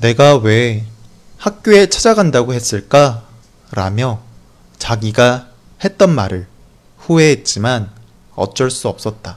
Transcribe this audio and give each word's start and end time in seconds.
내가 0.00 0.36
왜 0.38 0.86
학교에 1.36 1.90
찾아간다고 1.90 2.54
했을까? 2.54 3.28
라며 3.70 4.22
자기가 4.78 5.50
했던 5.84 6.14
말을 6.14 6.48
후회했지만 6.96 7.92
어쩔 8.34 8.70
수 8.70 8.88
없었다. 8.88 9.36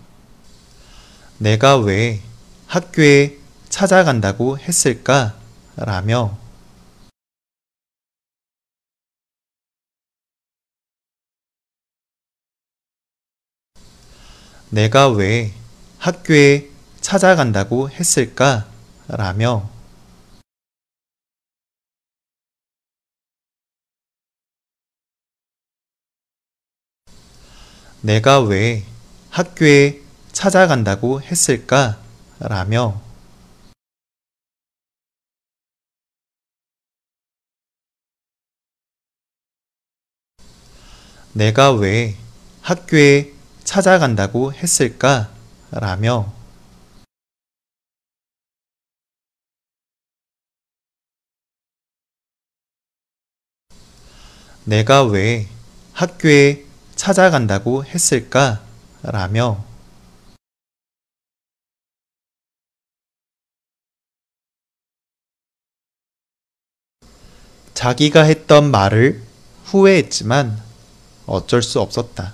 내가 1.37 1.77
왜 1.77 2.21
학교에 2.67 3.37
찾아간다고 3.67 4.57
했을까? 4.57 5.35
라며 5.75 6.37
내가 14.69 15.09
왜 15.09 15.51
학교에 15.97 16.69
찾아간다고 17.01 17.89
했을까? 17.89 18.65
라며 19.09 19.72
내가 28.03 28.41
왜 28.41 28.83
학교에 29.29 30.01
찾아간다고 30.33 31.21
했을까? 31.21 32.03
라며 32.37 33.01
내가 41.31 41.71
왜 41.71 42.17
학교에 42.61 43.31
찾아간다고 43.63 44.51
했을까? 44.51 45.33
라며 45.71 46.33
내가 54.65 55.03
왜 55.05 55.47
학교에 55.93 56.72
찾아간다고 57.03 57.83
했을까? 57.83 58.63
라며 59.03 59.61
자기가 67.73 68.21
했던 68.23 68.71
말을 68.71 69.21
후회했지만 69.65 70.63
어쩔 71.25 71.61
수 71.61 71.81
없었다. 71.81 72.33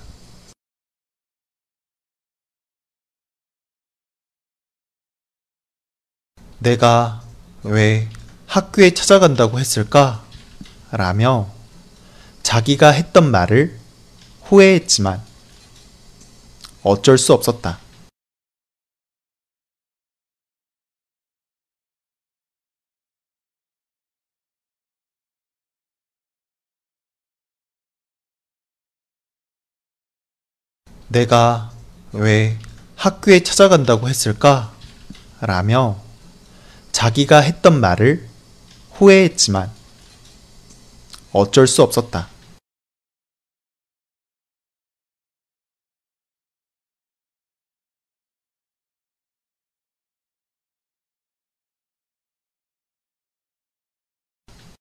내가 6.59 7.23
왜 7.63 8.07
학교에 8.45 8.93
찾아간다고 8.93 9.59
했을까? 9.59 10.23
라며 10.91 11.51
자기가 12.43 12.91
했던 12.91 13.31
말을 13.31 13.78
후회했지만 14.49 15.21
어쩔 16.81 17.19
수 17.19 17.33
없었다. 17.33 17.79
내가 31.09 31.71
왜 32.11 32.57
학교에 32.95 33.43
찾아간다고 33.43 34.09
했을까? 34.09 34.73
라며 35.41 35.99
자기가 36.91 37.39
했던 37.39 37.79
말을 37.79 38.27
후회했지만 38.93 39.71
어쩔 41.33 41.67
수 41.67 41.83
없었다. 41.83 42.38